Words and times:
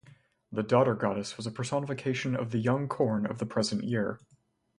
The 0.51 0.63
daughter 0.63 0.95
goddess 0.95 1.37
was 1.37 1.45
a 1.45 1.51
personification 1.51 2.35
of 2.35 2.49
the 2.49 2.57
young 2.57 2.87
corn 2.87 3.27
of 3.27 3.37
the 3.37 3.45
present 3.45 3.83
year. 3.83 4.19